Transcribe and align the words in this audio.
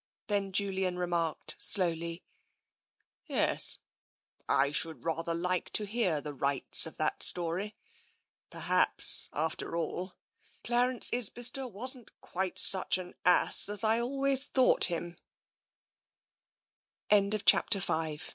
Then 0.25 0.51
Julian 0.51 0.97
remarked 0.97 1.55
slowly:" 1.59 2.23
Yes— 3.27 3.77
I 4.63 4.71
should 4.71 5.03
rather 5.03 5.35
like 5.35 5.69
to 5.73 5.85
hear 5.85 6.19
the 6.21 6.33
rights 6.33 6.87
of 6.87 6.97
that 6.97 7.21
story. 7.21 7.75
Perhaps, 8.49 9.29
after 9.31 9.77
all, 9.77 10.15
Clarence 10.63 11.11
Isbister 11.13 11.67
wasn't 11.67 12.19
quite 12.19 12.57
such 12.57 12.97
an 12.97 13.13
ass 13.25 13.69
as 13.69 13.83
I 13.83 13.99
always 14.01 14.43
thought 14.45 14.89